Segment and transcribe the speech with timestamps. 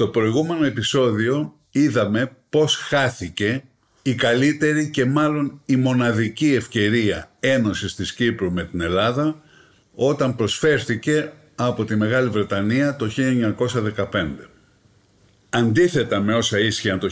[0.00, 3.62] Στο προηγούμενο επεισόδιο είδαμε πώς χάθηκε
[4.02, 9.42] η καλύτερη και μάλλον η μοναδική ευκαιρία ένωσης της Κύπρου με την Ελλάδα
[9.94, 13.10] όταν προσφέρθηκε από τη Μεγάλη Βρετανία το
[14.12, 14.26] 1915.
[15.50, 17.08] Αντίθετα με όσα ίσχυαν το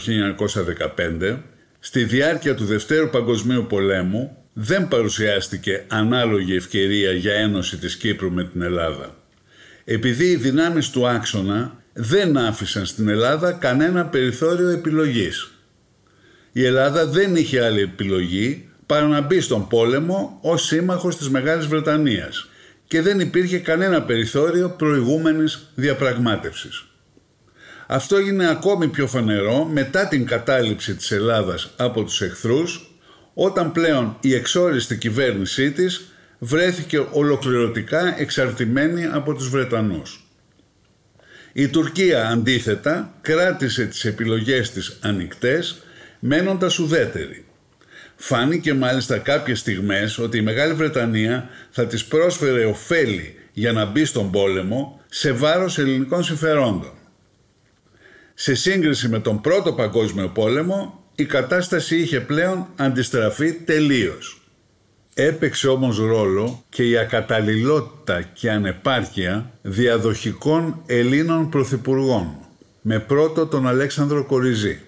[1.19, 1.37] 1915,
[1.79, 8.43] στη διάρκεια του Δευτέρου Παγκοσμίου Πολέμου δεν παρουσιάστηκε ανάλογη ευκαιρία για ένωση της Κύπρου με
[8.43, 9.15] την Ελλάδα.
[9.83, 15.51] Επειδή οι δυνάμεις του άξονα δεν άφησαν στην Ελλάδα κανένα περιθώριο επιλογής.
[16.51, 21.67] Η Ελλάδα δεν είχε άλλη επιλογή παρά να μπει στον πόλεμο ως σύμμαχος της Μεγάλης
[21.67, 22.49] Βρετανίας
[22.87, 26.83] και δεν υπήρχε κανένα περιθώριο προηγούμενης διαπραγμάτευσης.
[27.87, 32.93] Αυτό έγινε ακόμη πιο φανερό μετά την κατάληψη της Ελλάδας από τους εχθρούς
[33.33, 36.01] όταν πλέον η εξόριστη κυβέρνησή της
[36.39, 40.28] βρέθηκε ολοκληρωτικά εξαρτημένη από τους Βρετανούς.
[41.53, 45.81] Η Τουρκία αντίθετα κράτησε τις επιλογές της ανοιχτές
[46.19, 47.45] μένοντας ουδέτερη.
[48.15, 54.05] Φάνηκε μάλιστα κάποιες στιγμές ότι η Μεγάλη Βρετανία θα της πρόσφερε ωφέλη για να μπει
[54.05, 56.93] στον πόλεμο σε βάρος ελληνικών συμφερόντων.
[58.33, 64.41] Σε σύγκριση με τον Πρώτο Παγκόσμιο Πόλεμο η κατάσταση είχε πλέον αντιστραφεί τελείως.
[65.21, 72.37] Έπαιξε όμως ρόλο και η ακαταλληλότητα και ανεπάρκεια διαδοχικών Ελλήνων πρωθυπουργών,
[72.81, 74.79] με πρώτο τον Αλέξανδρο Κοριζή.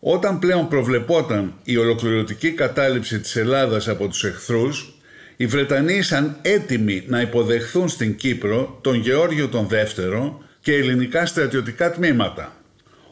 [0.00, 4.94] Όταν πλέον προβλεπόταν η ολοκληρωτική κατάληψη της Ελλάδας από τους εχθρούς,
[5.36, 11.90] οι Βρετανοί ήσαν έτοιμοι να υποδεχθούν στην Κύπρο τον Γεώργιο τον Δεύτερο και ελληνικά στρατιωτικά
[11.90, 12.52] τμήματα.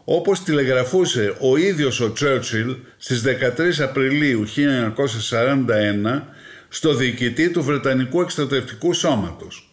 [0.04, 6.22] Όπως τηλεγραφούσε ο ίδιος ο Τσέρτσιλ στις 13 Απριλίου 1941
[6.68, 9.70] στο διοικητή του Βρετανικού Εκστρατευτικού Σώματος.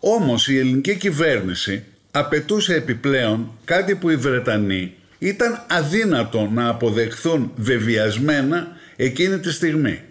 [0.00, 8.76] Όμως η ελληνική κυβέρνηση απαιτούσε επιπλέον κάτι που οι Βρετανοί ήταν αδύνατο να αποδεχθούν βεβιασμένα
[8.96, 10.02] εκείνη τη στιγμή.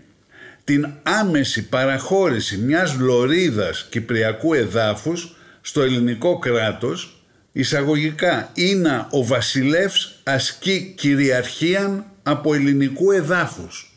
[0.63, 10.94] Την άμεση παραχώρηση μιας λωρίδας κυπριακού εδάφους στο ελληνικό κράτος εισαγωγικά είναι ο βασιλεύς ασκεί
[10.97, 13.93] κυριαρχίαν από ελληνικού εδάφους.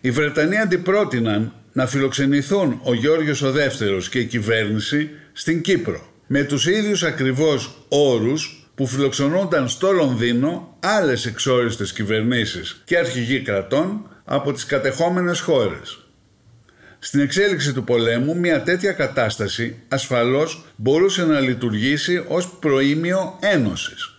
[0.00, 6.44] Οι Βρετανοί αντιπρότειναν να φιλοξενηθούν ο Γιώργος ο Δεύτερος και η κυβέρνηση στην Κύπρο με
[6.44, 14.52] τους ίδιους ακριβώς όρους που φιλοξενούνταν στο Λονδίνο άλλες εξόριστες κυβερνήσεις και αρχηγοί κρατών από
[14.52, 15.98] τις κατεχόμενες χώρες.
[16.98, 24.14] Στην εξέλιξη του πολέμου μια τέτοια κατάσταση ασφαλώς μπορούσε να λειτουργήσει ως προήμιο ένωσης.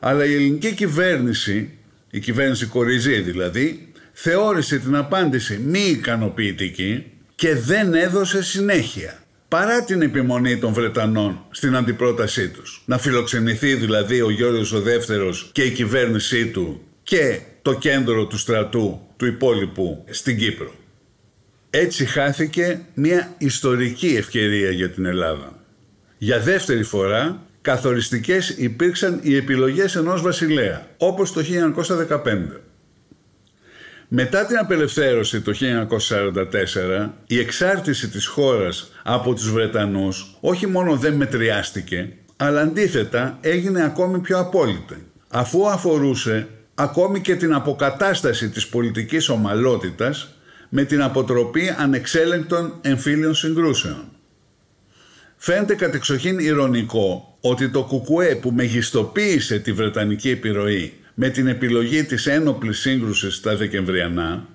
[0.00, 1.70] Αλλά η ελληνική κυβέρνηση,
[2.10, 10.02] η κυβέρνηση Κοριζή δηλαδή, θεώρησε την απάντηση μη ικανοποιητική και δεν έδωσε συνέχεια παρά την
[10.02, 12.82] επιμονή των Βρετανών στην αντιπρότασή τους.
[12.86, 18.38] Να φιλοξενηθεί δηλαδή ο Γιώργος ο Δεύτερος και η κυβέρνησή του και το κέντρο του
[18.38, 20.72] στρατού του υπόλοιπου στην Κύπρο.
[21.70, 25.64] Έτσι χάθηκε μια ιστορική ευκαιρία για την Ελλάδα.
[26.18, 32.60] Για δεύτερη φορά καθοριστικές υπήρξαν οι επιλογές ενός βασιλέα, όπως το 1915.
[34.14, 41.14] Μετά την απελευθέρωση το 1944, η εξάρτηση της χώρας από τους Βρετανούς όχι μόνο δεν
[41.14, 49.28] μετριάστηκε, αλλά αντίθετα έγινε ακόμη πιο απόλυτη, αφού αφορούσε ακόμη και την αποκατάσταση της πολιτικής
[49.28, 50.34] ομαλότητας
[50.68, 54.04] με την αποτροπή ανεξέλεγκτων εμφύλιων συγκρούσεων.
[55.36, 62.26] Φαίνεται κατεξοχήν ηρωνικό ότι το Κουκουέ που μεγιστοποίησε τη Βρετανική επιρροή με την επιλογή της
[62.26, 64.48] ένοπλης σύγκρουσης στα Δεκεμβριανά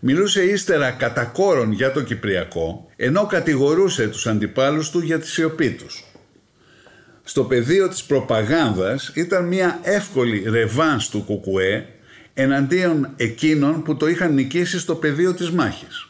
[0.00, 5.70] μιλούσε ύστερα κατά κόρον για το Κυπριακό ενώ κατηγορούσε τους αντιπάλους του για τη σιωπή
[5.70, 6.04] τους.
[7.22, 11.86] Στο πεδίο της προπαγάνδας ήταν μια εύκολη ρεβάνς του Κουκουέ
[12.34, 16.08] εναντίον εκείνων που το είχαν νικήσει στο πεδίο της μάχης.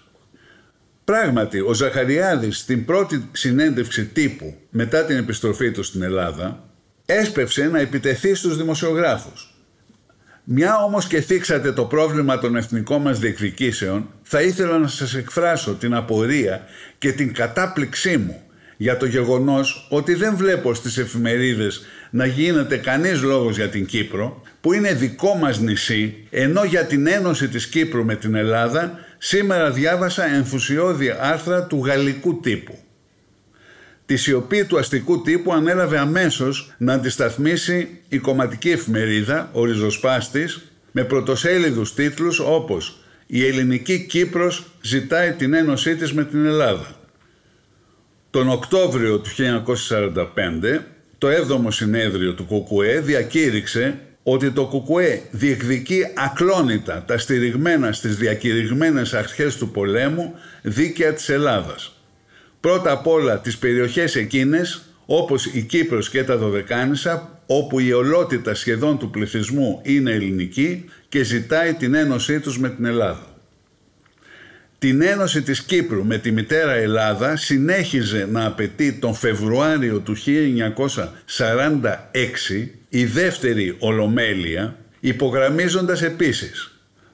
[1.04, 6.64] Πράγματι, ο Ζαχαριάδης στην πρώτη συνέντευξη τύπου μετά την επιστροφή του στην Ελλάδα
[7.06, 9.51] έσπευσε να επιτεθεί στους δημοσιογράφους.
[10.44, 15.74] Μια όμως και θίξατε το πρόβλημα των εθνικών μας διεκδικήσεων, θα ήθελα να σας εκφράσω
[15.74, 16.64] την απορία
[16.98, 18.42] και την κατάπληξή μου
[18.76, 24.42] για το γεγονός ότι δεν βλέπω στις εφημερίδες να γίνεται κανείς λόγος για την Κύπρο,
[24.60, 29.70] που είναι δικό μας νησί, ενώ για την ένωση της Κύπρου με την Ελλάδα σήμερα
[29.70, 32.78] διάβασα ενθουσιώδη άρθρα του γαλλικού τύπου.
[34.12, 41.04] Τη σιωπή του αστικού τύπου ανέλαβε αμέσως να αντισταθμίσει η κομματική εφημερίδα, ο Ριζοσπάστης, με
[41.04, 46.96] πρωτοσέλιδους τίτλους όπως «Η ελληνική Κύπρος ζητάει την ένωσή της με την Ελλάδα».
[48.30, 50.84] Τον Οκτώβριο του 1945
[51.18, 59.14] το 7ο συνέδριο του ΚΚΕ διακήρυξε ότι το ΚΚΕ διεκδικεί ακλόνητα τα στηριγμένα στις διακηρυγμένες
[59.14, 62.01] αρχές του πολέμου δίκαια της Ελλάδας.
[62.62, 68.54] Πρώτα απ' όλα τις περιοχές εκείνες όπως η Κύπρος και τα Δωδεκάνησα όπου η ολότητα
[68.54, 73.26] σχεδόν του πληθυσμού είναι ελληνική και ζητάει την ένωσή τους με την Ελλάδα.
[74.78, 80.26] Την ένωση της Κύπρου με τη μητέρα Ελλάδα συνέχιζε να απαιτεί τον Φεβρουάριο του 1946
[82.88, 86.71] η δεύτερη Ολομέλεια υπογραμμίζοντας επίσης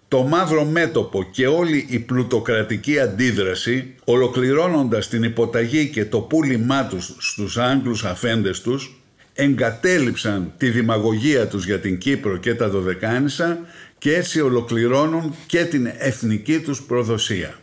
[0.08, 7.16] το μαύρο μέτωπο και όλη η πλουτοκρατική αντίδραση ολοκληρώνοντας την υποταγή και το πούλημά τους
[7.18, 9.00] στους Άγγλους αφέντες τους
[9.34, 13.58] εγκατέλειψαν τη δημαγωγία τους για την Κύπρο και τα Δωδεκάνησα
[13.98, 17.58] και έτσι ολοκληρώνουν και την εθνική τους προδοσία.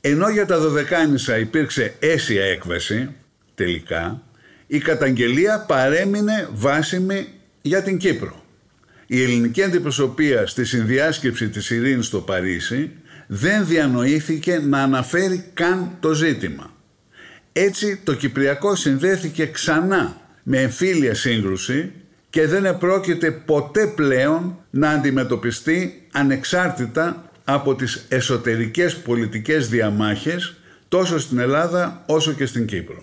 [0.00, 3.08] Ενώ για τα Δωδεκάνησα υπήρξε αίσια έκβαση,
[3.54, 4.22] τελικά,
[4.66, 7.28] η καταγγελία παρέμεινε βάσιμη
[7.62, 8.42] για την Κύπρο.
[9.10, 12.90] Η ελληνική αντιπροσωπεία στη συνδιάσκεψη της ειρήνης στο Παρίσι
[13.26, 16.70] δεν διανοήθηκε να αναφέρει καν το ζήτημα.
[17.52, 21.92] Έτσι το Κυπριακό συνδέθηκε ξανά με εμφύλια σύγκρουση
[22.30, 30.56] και δεν επρόκειται ποτέ πλέον να αντιμετωπιστεί ανεξάρτητα από τις εσωτερικές πολιτικές διαμάχες
[30.88, 33.02] τόσο στην Ελλάδα όσο και στην Κύπρο.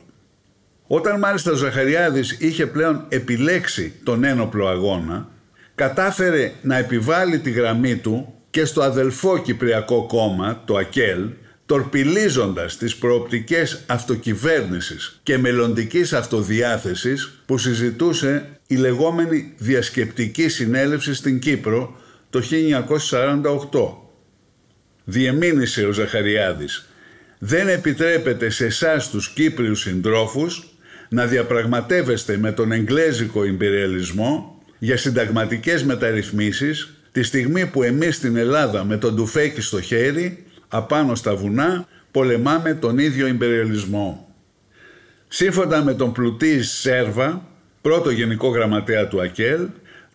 [0.88, 5.30] Όταν μάλιστα ο Ζαχαριάδης είχε πλέον επιλέξει τον ένοπλο αγώνα,
[5.76, 11.30] κατάφερε να επιβάλλει τη γραμμή του και στο αδελφό Κυπριακό κόμμα, το ΑΚΕΛ,
[11.66, 22.00] τορπιλίζοντας τις προοπτικές αυτοκυβέρνησης και μελλοντικής αυτοδιάθεσης που συζητούσε η λεγόμενη διασκεπτική συνέλευση στην Κύπρο
[22.30, 22.42] το
[23.72, 23.98] 1948.
[25.04, 26.90] Διεμήνυσε ο Ζαχαριάδης
[27.40, 30.64] «Δεν επιτρέπεται σε εσάς τους Κύπριους συντρόφους
[31.10, 34.55] να διαπραγματεύεστε με τον εγγλέζικο ιμπεριαλισμό
[34.86, 41.16] για συνταγματικές μεταρρυθμίσεις τη στιγμή που εμείς στην Ελλάδα με τον τουφέκι στο χέρι, απάνω
[41.16, 44.36] στα βουνά, πολεμάμε τον ίδιο ιμπεριαλισμό.
[45.28, 47.48] Σύμφωνα με τον πλουτή Σέρβα,
[47.82, 49.68] πρώτο γενικό γραμματέα του ΑΚΕΛ,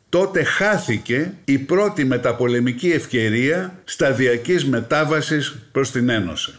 [0.09, 6.55] τότε χάθηκε η πρώτη μεταπολεμική ευκαιρία σταδιακής μετάβασης προς την Ένωση.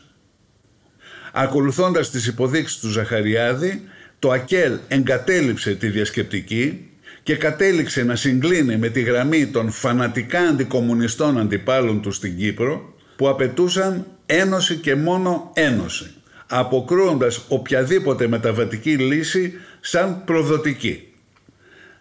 [1.34, 3.82] Ακολουθώντας τις υποδείξεις του Ζαχαριάδη,
[4.20, 6.86] το ΑΚΕΛ εγκατέλειψε τη διασκεπτική
[7.24, 13.30] και κατέληξε να συγκλίνει με τη γραμμή των φανατικά αντικομουνιστών αντιπάλων του στην Κύπρο που
[13.30, 16.14] απαιτούσαν ένωση και μόνο ένωση,
[16.48, 21.06] αποκρούοντας οποιαδήποτε μεταβατική λύση σαν προδοτική.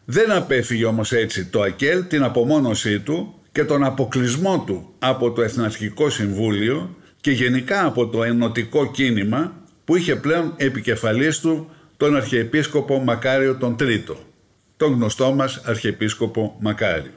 [0.04, 5.42] Δεν απέφυγε όμως έτσι το ΑΚΕΛ την απομόνωσή του και τον αποκλεισμό του από το
[5.42, 9.52] Εθναρχικό Συμβούλιο και γενικά από το ενωτικό κίνημα
[9.84, 14.16] που είχε πλέον επικεφαλής του τον Αρχιεπίσκοπο Μακάριο τον Τρίτο,
[14.80, 17.10] τον γνωστό μας Αρχιεπίσκοπο Μακάριο.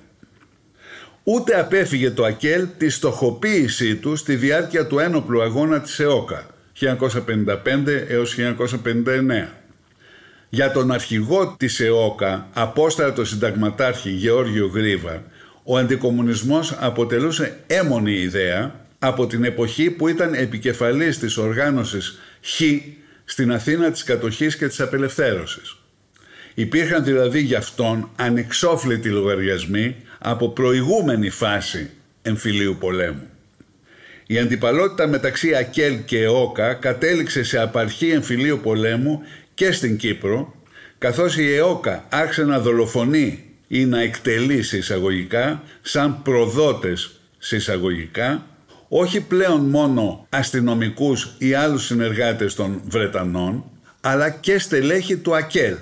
[1.24, 6.48] Ούτε απέφυγε το ΑΚΕΛ τη στοχοποίησή του στη διάρκεια του ένοπλου αγώνα της ΕΟΚΑ
[6.80, 9.48] 1955 έως 1959.
[10.50, 15.24] Για τον αρχηγό της ΕΟΚΑ, απόστατο συνταγματάρχη Γεώργιο Γρίβα,
[15.64, 22.62] ο αντικομουνισμός αποτελούσε έμονη ιδέα από την εποχή που ήταν επικεφαλής της οργάνωσης Χ
[23.26, 25.78] στην Αθήνα της κατοχής και της απελευθέρωσης.
[26.54, 31.90] Υπήρχαν δηλαδή γι' αυτόν ανεξόφλητοι λογαριασμοί από προηγούμενη φάση
[32.22, 33.28] εμφυλίου πολέμου.
[34.28, 39.22] Η αντιπαλότητα μεταξύ ΑΚΕΛ και ΟΚΑ κατέληξε σε απαρχή εμφυλίου πολέμου
[39.54, 40.56] και στην Κύπρο,
[40.98, 48.46] καθώς η ΕΟΚΑ άρχισε να δολοφονεί ή να εκτελεί σε εισαγωγικά σαν προδότες σε εισαγωγικά
[48.96, 53.64] όχι πλέον μόνο αστυνομικούς ή άλλους συνεργάτες των Βρετανών
[54.02, 55.76] αλλά και στελέχη του ΑΚΕΛ.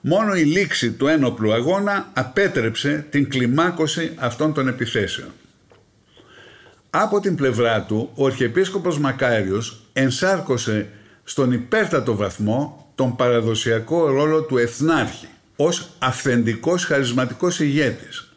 [0.00, 5.28] Μόνο η λήξη του ένοπλου αγώνα απέτρεψε την κλιμάκωση αυτών των επιθέσεων.
[6.90, 10.88] Από την πλευρά του, ο Αρχιεπίσκοπος Μακάριος ενσάρκωσε
[11.24, 18.28] στον υπέρτατο βαθμό τον παραδοσιακό ρόλο του εθνάρχη ως αυθεντικός χαρισματικός ηγέτης,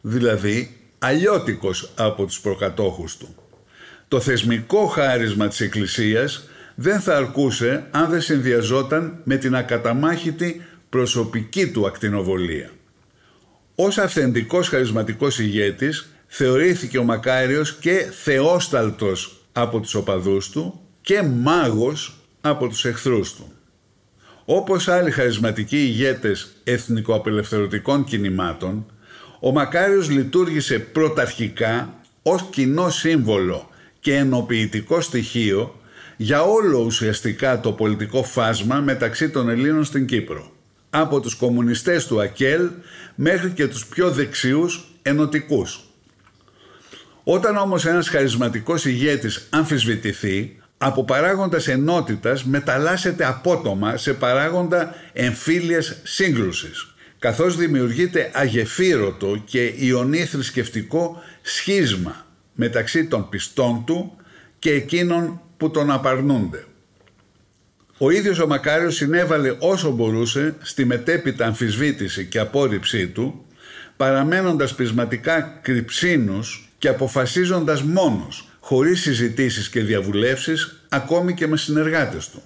[0.00, 3.34] δηλαδή αλλιώτικος από τους προκατόχους του.
[4.08, 11.70] Το θεσμικό χάρισμα της Εκκλησίας δεν θα αρκούσε αν δεν συνδυαζόταν με την ακαταμάχητη προσωπική
[11.70, 12.70] του ακτινοβολία.
[13.74, 22.16] Ως αυθεντικός χαρισματικός ηγέτης θεωρήθηκε ο Μακάριος και θεόσταλτος από τους οπαδούς του και μάγος
[22.40, 23.52] από τους εχθρούς του.
[24.44, 28.92] Όπως άλλοι χαρισματικοί ηγέτες εθνικοαπελευθερωτικών κινημάτων,
[29.40, 33.70] ο Μακάριος λειτουργήσε πρωταρχικά ως κοινό σύμβολο
[34.00, 35.80] και ενοποιητικό στοιχείο
[36.16, 40.52] για όλο ουσιαστικά το πολιτικό φάσμα μεταξύ των Ελλήνων στην Κύπρο.
[40.90, 42.70] Από τους κομμουνιστές του ΑΚΕΛ
[43.14, 45.80] μέχρι και τους πιο δεξιούς ενωτικούς.
[47.24, 56.94] Όταν όμως ένας χαρισματικός ηγέτης αμφισβητηθεί, από παράγοντας ενότητας μεταλλάσσεται απότομα σε παράγοντα εμφύλιας σύγκρουσης,
[57.18, 64.16] καθώς δημιουργείται αγεφύρωτο και ιονή θρησκευτικό σχίσμα μεταξύ των πιστών του
[64.58, 66.64] και εκείνων που τον απαρνούνται.
[68.02, 73.44] Ο ίδιος ο Μακάριος συνέβαλε όσο μπορούσε στη μετέπειτα αμφισβήτηση και απόρριψή του,
[73.96, 82.42] παραμένοντας πεισματικά κρυψίνους και αποφασίζοντας μόνος χωρίς συζητήσεις και διαβουλεύσεις, ακόμη και με συνεργάτες του.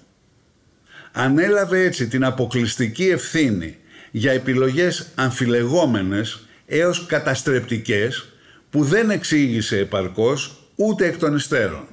[1.11, 3.77] Ανέλαβε έτσι την αποκλειστική ευθύνη
[4.11, 8.25] για επιλογές αμφιλεγόμενες έως καταστρεπτικές
[8.69, 11.87] που δεν εξήγησε επαρκώς ούτε εκ των υστέρων.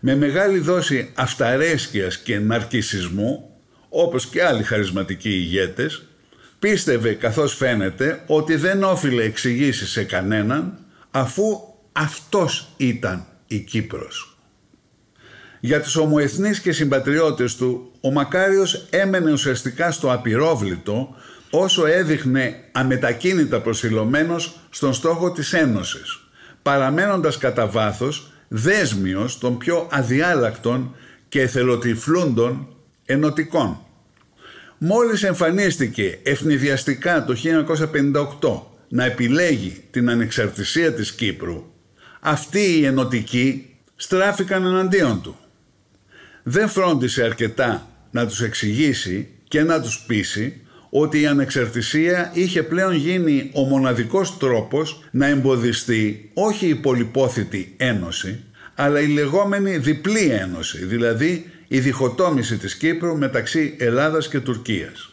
[0.00, 3.50] Με μεγάλη δόση αυταρέσκειας και ναρκισισμού,
[3.88, 6.02] όπως και άλλοι χαρισματικοί ηγέτες,
[6.58, 10.78] πίστευε καθώς φαίνεται ότι δεν όφιλε εξηγήσει σε κανέναν
[11.10, 11.44] αφού
[11.92, 14.38] αυτός ήταν η Κύπρος.
[15.60, 21.14] Για τους ομοεθνείς και συμπατριώτες του, ο Μακάριος έμενε ουσιαστικά στο απειρόβλητο
[21.50, 26.20] όσο έδειχνε αμετακίνητα προσιλωμένος στον στόχο της Ένωσης,
[26.62, 30.94] παραμένοντας κατά βάθος δέσμιος των πιο αδιάλακτων
[31.28, 32.68] και εθελοτυφλούντων
[33.04, 33.80] ενωτικών.
[34.78, 37.34] Μόλις εμφανίστηκε ευνηδιαστικά το
[38.40, 41.64] 1958 να επιλέγει την ανεξαρτησία της Κύπρου
[42.20, 45.36] αυτοί οι ενωτικοί στράφηκαν εναντίον του.
[46.42, 52.94] Δεν φρόντισε αρκετά να τους εξηγήσει και να τους πείσει ότι η ανεξαρτησία είχε πλέον
[52.94, 60.84] γίνει ο μοναδικός τρόπος να εμποδιστεί όχι η πολυπόθητη ένωση, αλλά η λεγόμενη διπλή ένωση,
[60.84, 65.07] δηλαδή η διχοτόμηση της Κύπρου μεταξύ Ελλάδας και Τουρκίας.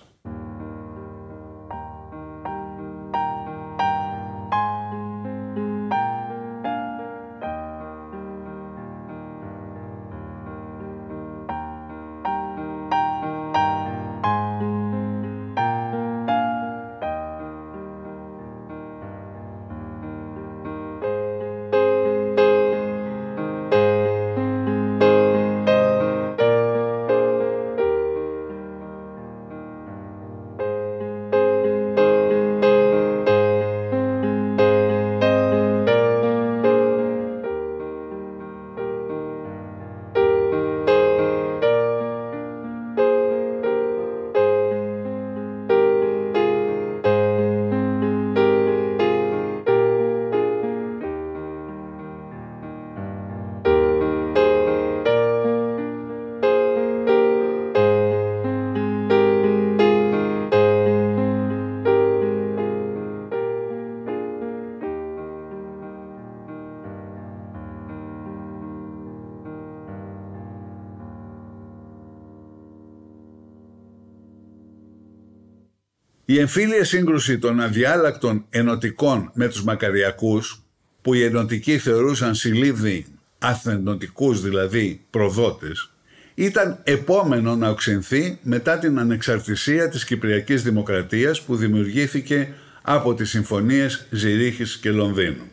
[76.36, 80.64] Η εμφύλια σύγκρουση των αδιάλακτων ενωτικών με τους μακαριακούς,
[81.02, 83.06] που οι ενωτικοί θεωρούσαν συλλήβδη
[83.40, 85.92] αθενωτικούς δηλαδή προδότες,
[86.34, 94.06] ήταν επόμενο να οξυνθεί μετά την ανεξαρτησία της Κυπριακής Δημοκρατίας που δημιουργήθηκε από τις συμφωνίες
[94.10, 95.48] Ζηρίχης και Λονδίνου.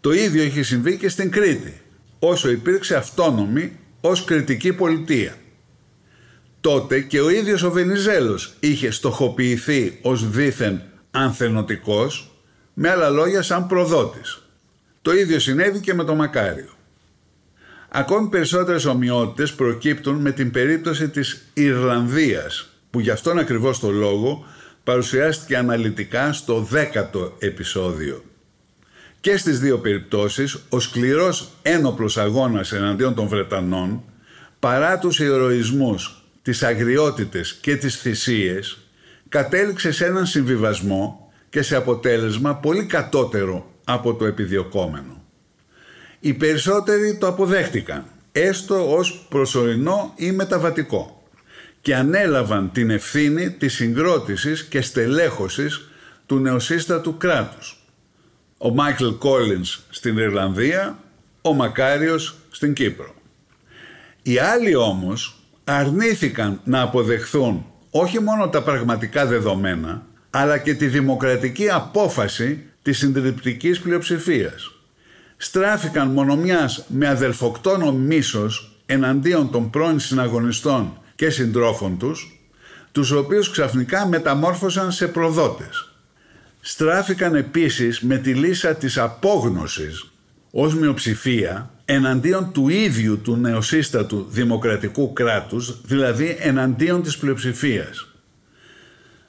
[0.00, 1.80] Το ίδιο είχε συμβεί και στην Κρήτη,
[2.18, 5.34] όσο υπήρξε αυτόνομη ως κριτική πολιτεία.
[6.66, 12.30] Τότε και ο ίδιος ο Βενιζέλος είχε στοχοποιηθεί ως δήθεν ανθενωτικός,
[12.74, 14.42] με άλλα λόγια σαν προδότης.
[15.02, 16.68] Το ίδιο συνέβη και με το Μακάριο.
[17.88, 24.44] Ακόμη περισσότερες ομοιότητες προκύπτουν με την περίπτωση της Ιρλανδίας, που γι' αυτόν ακριβώς το λόγο
[24.84, 28.24] παρουσιάστηκε αναλυτικά στο δέκατο επεισόδιο.
[29.20, 34.02] Και στις δύο περιπτώσεις, ο σκληρός ένοπλος αγώνας εναντίον των Βρετανών,
[34.58, 38.78] παρά τους ηρωισμούς, τις αγριότητες και τις θυσίες,
[39.28, 45.22] κατέληξε σε έναν συμβιβασμό και σε αποτέλεσμα πολύ κατώτερο από το επιδιωκόμενο.
[46.20, 51.22] Οι περισσότεροι το αποδέχτηκαν, έστω ως προσωρινό ή μεταβατικό
[51.80, 55.88] και ανέλαβαν την ευθύνη της συγκρότησης και στελέχωσης
[56.26, 57.84] του νεοσύστατου κράτους.
[58.58, 60.98] Ο Μάικλ Κόλλινς στην Ιρλανδία,
[61.42, 63.14] ο Μακάριος στην Κύπρο.
[64.22, 65.35] Οι άλλοι όμως
[65.68, 73.80] αρνήθηκαν να αποδεχθούν όχι μόνο τα πραγματικά δεδομένα, αλλά και τη δημοκρατική απόφαση της συντριπτικής
[73.80, 74.70] πλειοψηφίας.
[75.36, 82.40] Στράφηκαν μονομιάς με αδελφοκτόνο μίσος εναντίον των πρώην συναγωνιστών και συντρόφων τους,
[82.92, 85.90] τους οποίους ξαφνικά μεταμόρφωσαν σε προδότες.
[86.60, 90.10] Στράφηκαν επίσης με τη λύσα της απόγνωσης
[90.50, 98.08] ως μειοψηφία εναντίον του ίδιου του νεοσύστατου δημοκρατικού κράτους, δηλαδή εναντίον της πλειοψηφίας.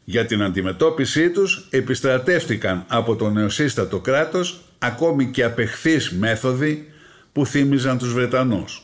[0.04, 6.92] Για την αντιμετώπιση τους επιστρατεύτηκαν από το νεοσύστατο κράτος ακόμη και απεχθείς μέθοδοι
[7.32, 8.82] που θύμιζαν τους Βρετανούς.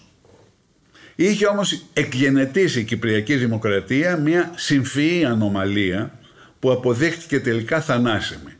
[1.15, 6.19] Είχε όμως εκγενετήσει η Κυπριακή Δημοκρατία μια συμφυή ανομαλία
[6.59, 8.53] που αποδείχτηκε τελικά θανάσιμη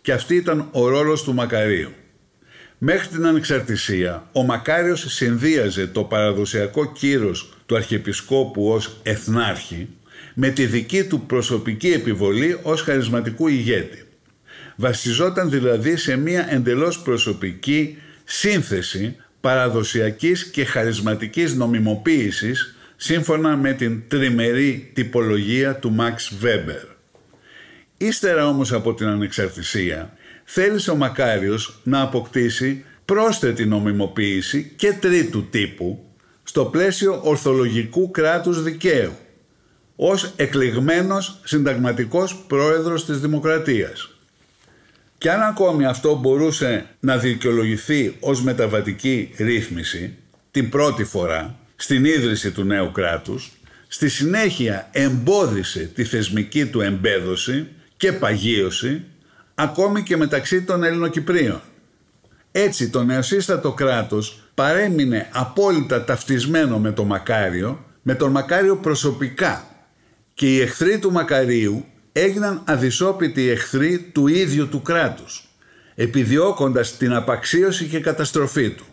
[0.00, 1.90] και αυτή ήταν ο ρόλος του Μακαρίου.
[2.80, 9.88] Μέχρι την ανεξαρτησία, ο Μακάριος συνδύαζε το παραδοσιακό κύρος του Αρχιεπισκόπου ως εθνάρχη
[10.34, 14.04] με τη δική του προσωπική επιβολή ως χαρισματικού ηγέτη.
[14.76, 24.90] Βασιζόταν δηλαδή σε μία εντελώς προσωπική σύνθεση παραδοσιακής και χαρισματικής νομιμοποίησης σύμφωνα με την τριμερή
[24.94, 26.82] τυπολογία του Μαξ Βέμπερ.
[27.96, 30.12] Ύστερα όμως από την ανεξαρτησία
[30.50, 36.04] θέλησε ο Μακάριος να αποκτήσει πρόσθετη νομιμοποίηση και τρίτου τύπου
[36.42, 39.12] στο πλαίσιο ορθολογικού κράτους δικαίου
[39.96, 44.10] ως εκλεγμένος συνταγματικός πρόεδρος της Δημοκρατίας.
[45.18, 50.14] Και αν ακόμη αυτό μπορούσε να δικαιολογηθεί ως μεταβατική ρύθμιση
[50.50, 53.52] την πρώτη φορά στην ίδρυση του νέου κράτους,
[53.88, 59.02] στη συνέχεια εμπόδισε τη θεσμική του εμπέδωση και παγίωση
[59.60, 61.60] ακόμη και μεταξύ των Ελληνοκυπρίων.
[62.52, 69.64] Έτσι το νεοσύστατο κράτος παρέμεινε απόλυτα ταυτισμένο με το Μακάριο, με τον Μακάριο προσωπικά
[70.34, 75.48] και οι εχθροί του Μακαρίου έγιναν αδυσόπιτοι εχθροί του ίδιου του κράτους,
[75.94, 78.84] επιδιώκοντας την απαξίωση και καταστροφή του.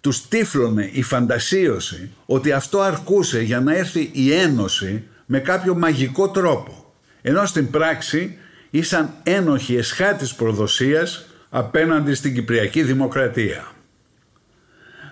[0.00, 6.28] Τους τύφλωνε η φαντασίωση ότι αυτό αρκούσε για να έρθει η ένωση με κάποιο μαγικό
[6.28, 6.92] τρόπο,
[7.22, 8.38] ενώ στην πράξη
[8.70, 13.72] ήσαν ένοχοι εσχάτης προδοσίας απέναντι στην Κυπριακή Δημοκρατία.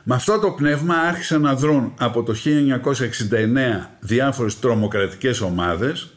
[0.02, 6.08] Με αυτό το πνεύμα άρχισαν να δρουν από το 1969 διάφορες τρομοκρατικές ομάδες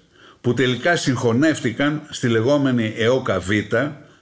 [0.42, 3.50] που τελικά συγχωνεύτηκαν στη λεγόμενη ΕΟΚΑ Β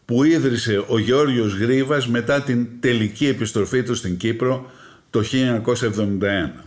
[0.05, 4.71] που ίδρυσε ο Γεώργιος Γρίβας μετά την τελική επιστροφή του στην Κύπρο
[5.09, 6.65] το 1971.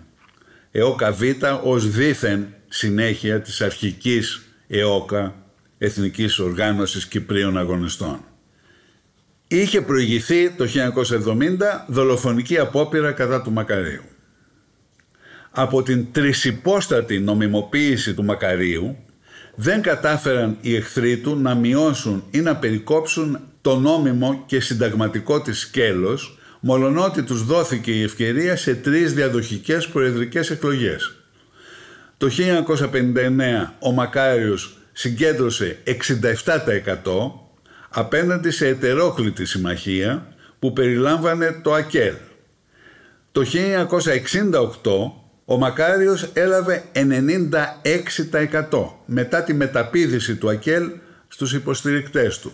[0.70, 1.22] ΕΟΚΑ Β
[1.62, 5.34] ως δήθεν συνέχεια της αρχικής ΕΟΚΑ
[5.82, 8.20] Εθνικής Οργάνωσης Κυπρίων Αγωνιστών.
[9.48, 14.02] Είχε προηγηθεί το 1970 δολοφονική απόπειρα κατά του Μακαρίου.
[15.50, 18.96] Από την τρισυπόστατη νομιμοποίηση του Μακαρίου
[19.54, 25.58] δεν κατάφεραν οι εχθροί του να μειώσουν ή να περικόψουν το νόμιμο και συνταγματικό της
[25.58, 31.14] σκέλος μολονότι τους δόθηκε η ευκαιρία σε τρεις διαδοχικές προεδρικές εκλογές.
[32.16, 35.92] Το 1959 ο Μακάριος συγκέντρωσε 67%
[37.90, 42.14] απέναντι σε ετερόκλητη συμμαχία που περιλάμβανε το ΑΚΕΛ.
[43.32, 45.12] Το 1968
[45.44, 50.90] ο Μακάριος έλαβε 96% μετά τη μεταπίδηση του ΑΚΕΛ
[51.28, 52.52] στους υποστηρικτές του.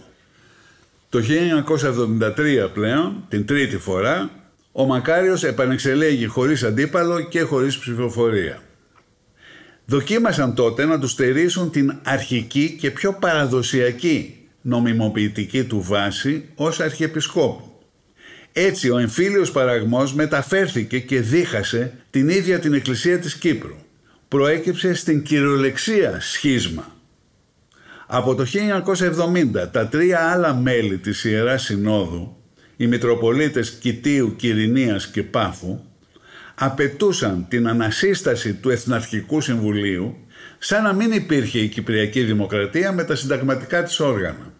[1.08, 4.30] Το 1973 πλέον, την τρίτη φορά,
[4.72, 8.60] ο Μακάριος επανεξελέγει χωρίς αντίπαλο και χωρίς ψηφοφορία.
[9.86, 17.70] Δοκίμασαν τότε να τους στερήσουν την αρχική και πιο παραδοσιακή νομιμοποιητική του βάση ως αρχιεπισκόπου.
[18.52, 23.76] Έτσι ο εμφύλιος παραγμός μεταφέρθηκε και δίχασε την ίδια την Εκκλησία της Κύπρου,
[24.28, 26.94] προέκυψε στην κυριολεξία σχίσμα.
[28.06, 28.44] Από το
[29.62, 32.36] 1970 τα τρία άλλα μέλη της Ιεράς Συνόδου,
[32.76, 35.80] οι Μητροπολίτες Κιτίου, Κυρινίας και Πάφου,
[36.58, 40.16] απαιτούσαν την ανασύσταση του Εθναρχικού Συμβουλίου
[40.58, 44.52] σαν να μην υπήρχε η Κυπριακή Δημοκρατία με τα συνταγματικά της όργανα.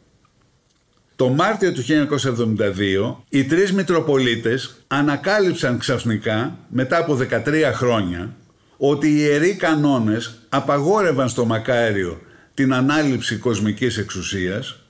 [1.16, 8.36] Το Μάρτιο του 1972 οι τρεις Μητροπολίτες ανακάλυψαν ξαφνικά μετά από 13 χρόνια
[8.76, 12.20] ότι οι ιεροί κανόνες απαγόρευαν στο Μακάριο
[12.54, 14.80] την ανάληψη κοσμικής εξουσίας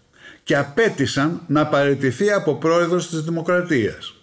[0.42, 4.14] και απέτησαν να παραιτηθεί από πρόεδρος της Δημοκρατίας.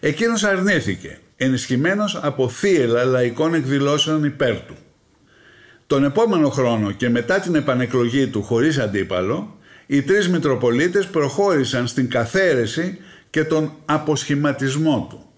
[0.00, 4.74] Εκείνος αρνήθηκε, ενισχυμένος από θύελα λαϊκών εκδηλώσεων υπέρ του.
[5.86, 12.10] Τον επόμενο χρόνο και μετά την επανεκλογή του χωρίς αντίπαλο, οι τρεις Μητροπολίτες προχώρησαν στην
[12.10, 12.98] καθαίρεση
[13.30, 15.28] και τον αποσχηματισμό του.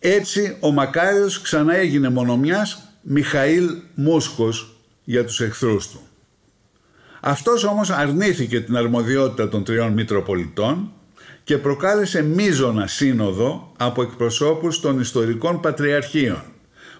[0.00, 6.00] Έτσι ο Μακάριος ξανά έγινε μονομιάς Μιχαήλ Μούσκος για τους εχθρούς του.
[7.20, 10.92] Αυτός όμως αρνήθηκε την αρμοδιότητα των τριών Μητροπολιτών
[11.50, 16.42] και προκάλεσε μίζωνα σύνοδο από εκπροσώπους των ιστορικών πατριαρχείων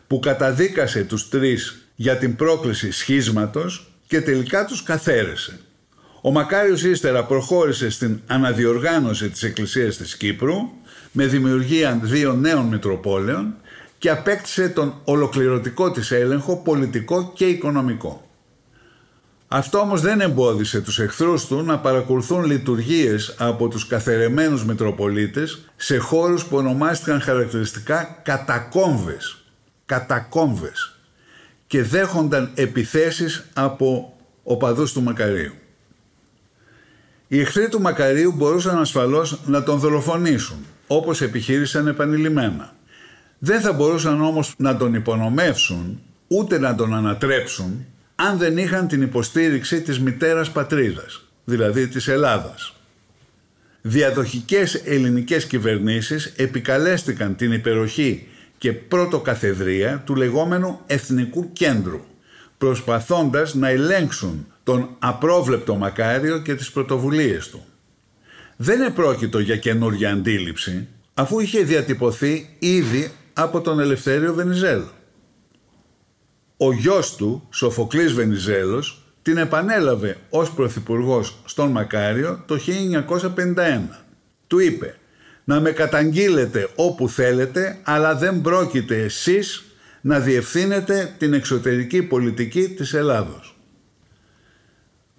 [0.07, 5.61] που καταδίκασε τους τρεις για την πρόκληση σχίσματος και τελικά τους καθαίρεσε.
[6.21, 10.57] Ο Μακάριος ύστερα προχώρησε στην αναδιοργάνωση της Εκκλησίας της Κύπρου
[11.13, 13.55] με δημιουργία δύο νέων Μητροπόλεων
[13.99, 18.30] και απέκτησε τον ολοκληρωτικό της έλεγχο πολιτικό και οικονομικό.
[19.53, 25.97] Αυτό όμως δεν εμπόδισε τους εχθρούς του να παρακολουθούν λειτουργίες από τους καθερεμένους Μητροπολίτες σε
[25.97, 29.45] χώρους που ονομάστηκαν χαρακτηριστικά κατακόμβες.
[29.87, 30.99] Κατακόμβες.
[31.67, 35.53] Και δέχονταν επιθέσεις από οπαδούς του Μακαρίου.
[37.29, 42.73] Οι εχθροί του Μακαρίου μπορούσαν ασφαλώς να τον δολοφονήσουν, όπως επιχείρησαν επανειλημμένα.
[43.39, 47.87] Δεν θα μπορούσαν όμως να τον υπονομεύσουν, ούτε να τον ανατρέψουν,
[48.29, 52.75] αν δεν είχαν την υποστήριξη της μητέρας πατρίδας, δηλαδή της Ελλάδας.
[53.81, 58.27] Διαδοχικές ελληνικές κυβερνήσεις επικαλέστηκαν την υπεροχή
[58.59, 62.01] και πρώτο καθεδρία του λεγόμενου Εθνικού Κέντρου,
[62.59, 67.65] προσπαθώντας να ελέγξουν τον απρόβλεπτο Μακάριο και τις πρωτοβουλίες του.
[68.57, 74.91] Δεν επρόκειτο για καινούργια αντίληψη, αφού είχε διατυπωθεί ήδη από τον Ελευθέριο Βενιζέλο.
[76.63, 84.05] Ο γιος του, Σοφοκλής Βενιζέλος, την επανέλαβε ως πρωθυπουργός στον Μακάριο το 1951.
[84.47, 84.95] Του είπε
[85.45, 89.65] «Να με καταγγείλετε όπου θέλετε, αλλά δεν πρόκειται εσείς
[90.01, 93.57] να διευθύνετε την εξωτερική πολιτική της Ελλάδος».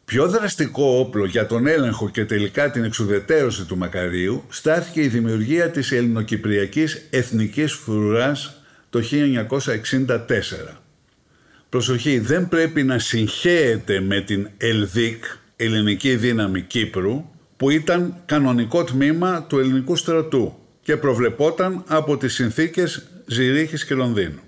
[0.06, 5.69] Πιο δραστικό όπλο για τον έλεγχο και τελικά την εξουδετέρωση του Μακαρίου στάθηκε η δημιουργία
[5.69, 10.81] της ελληνοκυπριακής εθνικής φρουράς το 1964.
[11.72, 15.24] Προσοχή, δεν πρέπει να συγχέεται με την ΕΛΔΙΚ,
[15.56, 17.26] Ελληνική Δύναμη Κύπρου,
[17.58, 24.40] που ήταν κανονικό τμήμα του ελληνικού στρατού και προβλεπόταν από τις συνθήκες Ζηρίχης και Λονδίνου.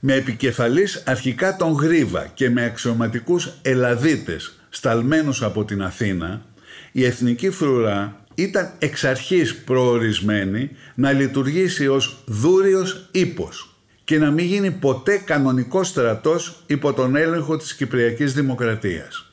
[0.00, 6.44] Με επικεφαλής αρχικά τον Γρίβα και με αξιωματικούς Ελλαδίτες σταλμένους από την Αθήνα,
[6.92, 13.65] η Εθνική Φρουρά ήταν εξ αρχής προορισμένη να λειτουργήσει ως δούριος ύπος
[14.06, 19.30] και να μην γίνει ποτέ κανονικός στρατός υπό τον έλεγχο της Κυπριακής Δημοκρατίας.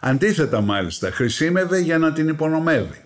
[0.00, 3.04] Αντίθετα μάλιστα χρησιμεύε για να την υπονομεύει.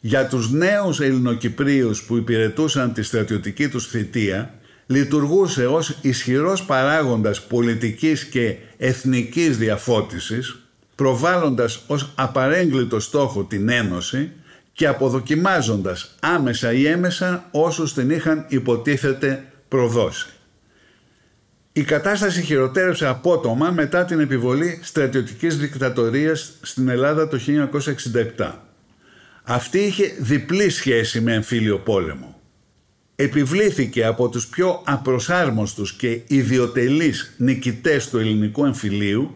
[0.00, 4.54] Για τους νέους Ελληνοκυπρίους που υπηρετούσαν τη στρατιωτική τους θητεία
[4.86, 10.58] λειτουργούσε ως ισχυρός παράγοντας πολιτικής και εθνικής διαφώτισης,
[10.94, 14.32] προβάλλοντας ως απαρέγκλητο στόχο την Ένωση
[14.72, 20.26] και αποδοκιμάζοντας άμεσα ή έμεσα όσους την είχαν υποτίθεται προδώσει.
[21.72, 27.38] Η κατάσταση χειροτέρευσε απότομα μετά την επιβολή στρατιωτικής δικτατορίας στην Ελλάδα το
[28.36, 28.52] 1967.
[29.42, 32.36] Αυτή είχε διπλή σχέση με εμφύλιο πόλεμο
[33.16, 39.34] επιβλήθηκε από τους πιο απροσάρμοστους και ιδιωτελείς νικητές του ελληνικού εμφυλίου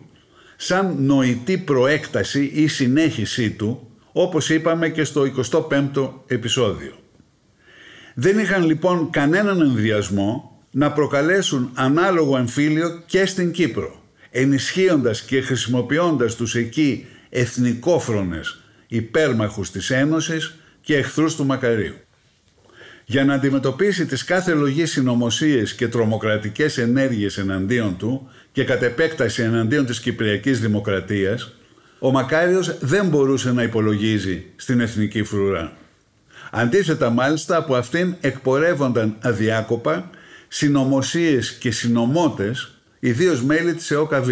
[0.56, 6.92] σαν νοητή προέκταση ή συνέχιση του, όπως είπαμε και στο 25ο επεισόδιο.
[8.22, 16.34] Δεν είχαν λοιπόν κανέναν ενδιασμό να προκαλέσουν ανάλογο εμφύλιο και στην Κύπρο, ενισχύοντας και χρησιμοποιώντας
[16.34, 21.94] τους εκεί εθνικόφρονες υπέρμαχους της Ένωσης και εχθρούς του Μακαρίου
[23.04, 29.42] για να αντιμετωπίσει τις κάθε λογή συνωμοσίες και τρομοκρατικές ενέργειες εναντίον του και κατ' επέκταση
[29.42, 31.54] εναντίον της Κυπριακής Δημοκρατίας,
[31.98, 35.79] ο Μακάριος δεν μπορούσε να υπολογίζει στην εθνική φρουρά.
[36.50, 40.10] Αντίθετα μάλιστα από αυτήν εκπορεύονταν αδιάκοπα
[40.48, 44.28] συνωμοσίες και συνωμότες, ιδίως μέλη της ΕΟΚΑΒ.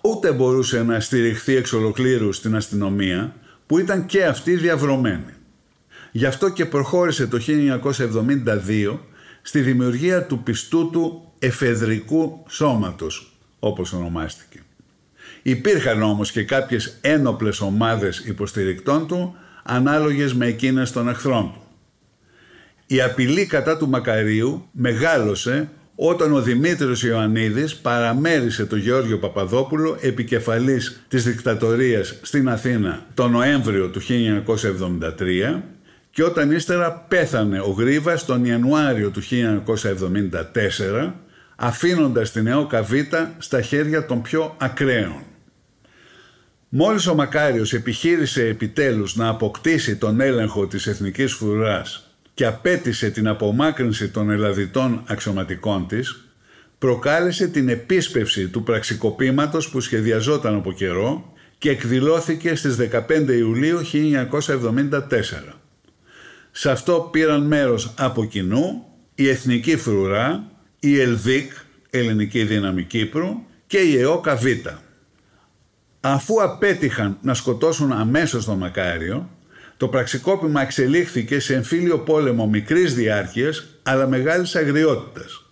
[0.00, 3.34] Ούτε μπορούσε να στηριχθεί εξ ολοκλήρου στην αστυνομία,
[3.66, 5.34] που ήταν και αυτή διαβρωμένη.
[6.12, 8.98] Γι' αυτό και προχώρησε το 1972
[9.42, 14.62] στη δημιουργία του πιστού του εφεδρικού σώματος, όπως ονομάστηκε.
[15.42, 19.36] Υπήρχαν όμως και κάποιες ένοπλες ομάδες υποστηρικτών του,
[19.68, 21.62] ανάλογες με εκείνες των εχθρών του.
[22.86, 31.04] Η απειλή κατά του Μακαρίου μεγάλωσε όταν ο Δημήτριος Ιωαννίδης παραμέρισε τον Γεώργιο Παπαδόπουλο επικεφαλής
[31.08, 35.62] της δικτατορίας στην Αθήνα το Νοέμβριο του 1973
[36.10, 39.22] και όταν ύστερα πέθανε ο Γρίβας τον Ιανουάριο του
[41.04, 41.12] 1974
[41.56, 42.92] αφήνοντας την ΕΟΚΑ Β
[43.38, 45.22] στα χέρια των πιο ακραίων.
[46.68, 53.28] Μόλις ο Μακάριος επιχείρησε επιτέλους να αποκτήσει τον έλεγχο της εθνικής φρουράς και απέτησε την
[53.28, 56.28] απομάκρυνση των ελλαδιτών αξιωματικών της,
[56.78, 65.58] προκάλεσε την επίσπευση του πραξικοπήματος που σχεδιαζόταν από καιρό και εκδηλώθηκε στις 15 Ιουλίου 1974.
[66.50, 71.52] Σε αυτό πήραν μέρος από κοινού η Εθνική Φρουρά, η ΕΛΔΙΚ,
[71.90, 73.28] Ελληνική Δύναμη Κύπρου
[73.66, 74.46] και η ΕΟΚΑ Β.
[76.00, 79.30] Αφού απέτυχαν να σκοτώσουν αμέσως τον Μακάριο,
[79.76, 85.44] το πραξικόπημα εξελίχθηκε σε εμφύλιο πόλεμο μικρής διάρκειας αλλά μεγάλης αγριότητας.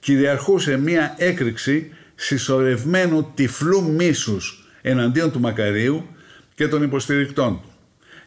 [0.00, 6.06] Κυριαρχούσε μία έκρηξη συσσωρευμένου τυφλού μίσους εναντίον του Μακαρίου
[6.54, 7.72] και των υποστηρικτών του.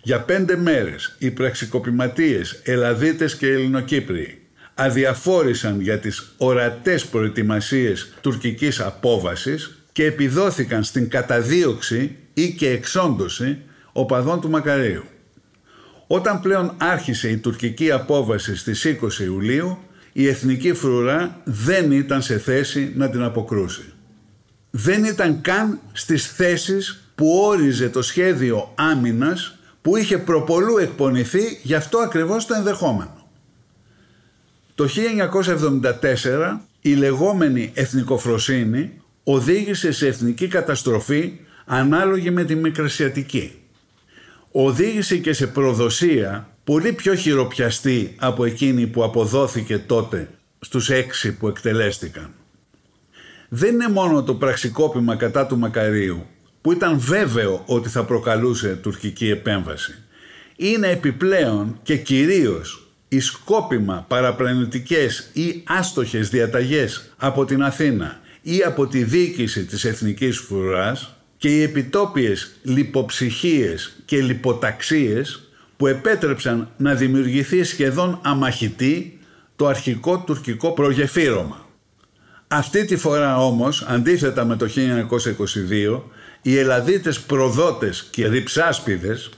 [0.03, 4.41] Για πέντε μέρες οι πραξικοπηματίες Ελλαδίτες και Ελληνοκύπριοι
[4.73, 13.57] αδιαφόρησαν για τις ορατές προετοιμασίες τουρκικής απόβασης και επιδόθηκαν στην καταδίωξη ή και εξόντωση
[13.91, 15.03] οπαδών του Μακαρίου.
[16.07, 19.77] Όταν πλέον άρχισε η τουρκική απόβαση στις 20 Ιουλίου,
[20.13, 23.93] η Εθνική Φρουρά δεν ήταν σε θέση να την αποκρούσει.
[24.69, 31.75] Δεν ήταν καν στις θέσεις που όριζε το σχέδιο άμυνας που είχε προπολού εκπονηθεί γι'
[31.75, 33.27] αυτό ακριβώς το ενδεχόμενο.
[34.75, 34.87] Το
[36.51, 43.53] 1974 η λεγόμενη εθνικοφροσύνη οδήγησε σε εθνική καταστροφή ανάλογη με τη Μικρασιατική.
[44.51, 50.29] Οδήγησε και σε προδοσία πολύ πιο χειροπιαστή από εκείνη που αποδόθηκε τότε
[50.59, 52.33] στους έξι που εκτελέστηκαν.
[53.49, 56.25] Δεν είναι μόνο το πραξικόπημα κατά του Μακαρίου
[56.61, 59.93] που ήταν βέβαιο ότι θα προκαλούσε τουρκική επέμβαση.
[60.55, 68.87] Είναι επιπλέον και κυρίως οι σκόπιμα παραπλανητικές ή άστοχες διαταγές από την Αθήνα ή από
[68.87, 77.63] τη διοίκηση της Εθνικής Φουράς και οι επιτόπιες λιποψυχίες και λιποταξίες που επέτρεψαν να δημιουργηθεί
[77.63, 79.19] σχεδόν αμαχητή
[79.55, 81.65] το αρχικό τουρκικό προγεφύρωμα.
[82.47, 86.01] Αυτή τη φορά όμως, αντίθετα με το 1922,
[86.41, 89.29] οι Ελλαδίτες προδότες και ριψάσπιδες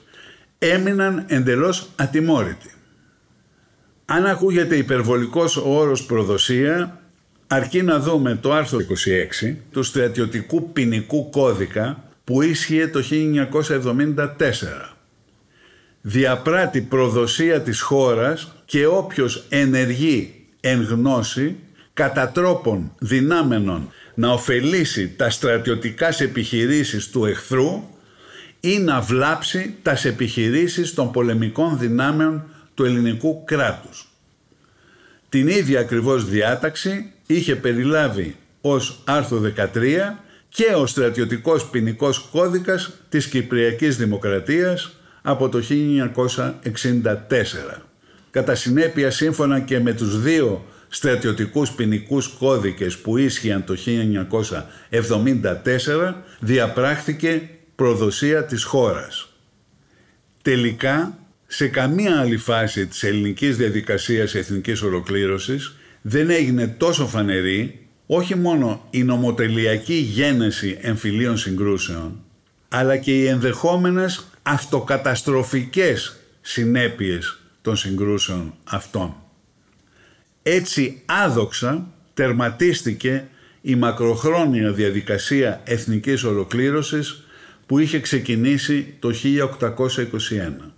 [0.58, 2.72] έμειναν εντελώς ατιμόρυτοι.
[4.06, 7.03] Αν ακούγεται υπερβολικός ο όρος προδοσία,
[7.48, 8.80] αρκεί να δούμε το άρθρο
[9.44, 14.28] 26 του στρατιωτικού ποινικού κώδικα που ίσχυε το 1974.
[16.02, 21.56] Διαπράττει προδοσία της χώρας και όποιος ενεργεί εν γνώση
[21.94, 27.84] κατά τρόπον δυνάμενων να ωφελήσει τα στρατιωτικά επιχειρήσεις του εχθρού
[28.60, 34.13] ή να βλάψει τας επιχειρήσεις των πολεμικών δυνάμεων του ελληνικού κράτους.
[35.34, 40.20] Την ίδια ακριβώς διάταξη είχε περιλάβει ως άρθρο 13
[40.50, 47.82] και ο στρατιωτικός ποινικός κώδικας της Κυπριακής Δημοκρατίας από το 1964.
[48.32, 57.50] Κατά συνέπεια σύμφωνα και με τους δύο στρατιωτικούς ποινικούς κώδικες που ίσχυαν το 1974 διαπράχθηκε
[57.76, 59.28] προδοσία της χώρας.
[60.42, 61.18] Τελικά,
[61.56, 68.88] σε καμία άλλη φάση της ελληνικής διαδικασίας εθνικής ολοκλήρωσης δεν έγινε τόσο φανερή όχι μόνο
[68.90, 72.24] η νομοτελειακή γένεση εμφυλίων συγκρούσεων,
[72.70, 79.16] αλλά και οι ενδεχόμενες αυτοκαταστροφικές συνέπειες των συγκρούσεων αυτών.
[80.44, 83.28] Έτσι άδοξα τερματίστηκε
[83.62, 87.24] η μακροχρόνια διαδικασία εθνικής ολοκλήρωσης
[87.66, 90.73] που είχε ξεκινήσει το 1821.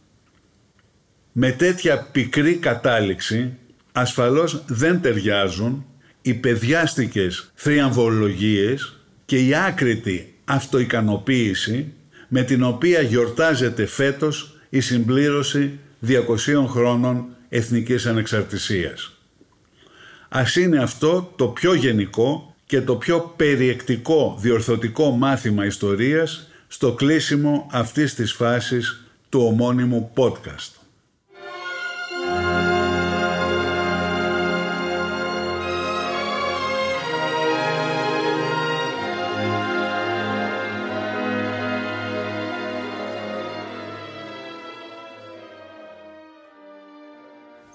[1.37, 3.53] Με τέτοια πικρή κατάληξη
[3.91, 5.85] ασφαλώς δεν ταιριάζουν
[6.21, 11.93] οι παιδιάστικες θριαμβολογίες και η άκρητη αυτοικανοποίηση
[12.27, 16.17] με την οποία γιορτάζεται φέτος η συμπλήρωση 200
[16.67, 19.17] χρόνων εθνικής ανεξαρτησίας.
[20.29, 27.67] Ας είναι αυτό το πιο γενικό και το πιο περιεκτικό διορθωτικό μάθημα ιστορίας στο κλείσιμο
[27.71, 30.84] αυτής της φάσης του ομώνυμου podcast.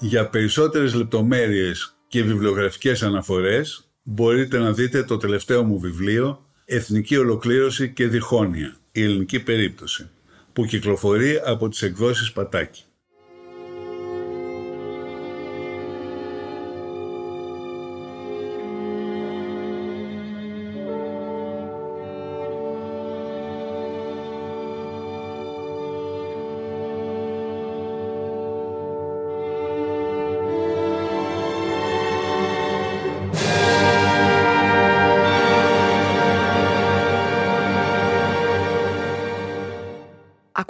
[0.02, 7.92] Για περισσότερες λεπτομέρειες και βιβλιογραφικές αναφορές μπορείτε να δείτε το τελευταίο μου βιβλίο «Εθνική Ολοκλήρωση
[7.92, 8.76] και Διχόνοια.
[8.92, 10.10] Η ελληνική περίπτωση»
[10.52, 12.82] που κυκλοφορεί από τις εκδόσεις Πατάκη.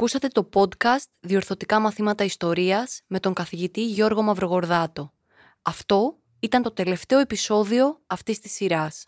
[0.00, 5.12] Ακούσατε το podcast «Διορθωτικά μαθήματα ιστορίας» με τον καθηγητή Γιώργο Μαυρογορδάτο.
[5.62, 9.06] Αυτό ήταν το τελευταίο επεισόδιο αυτής της σειράς.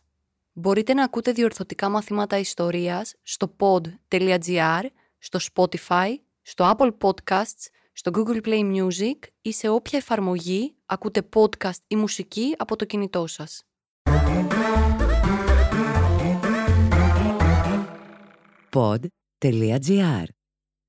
[0.52, 4.84] Μπορείτε να ακούτε διορθωτικά μαθήματα ιστορίας στο pod.gr,
[5.18, 11.80] στο Spotify, στο Apple Podcasts, στο Google Play Music ή σε όποια εφαρμογή ακούτε podcast
[11.86, 13.62] ή μουσική από το κινητό σας.
[18.70, 20.41] Pod.gr.